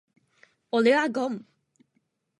[0.71, 1.45] 俺はゴン。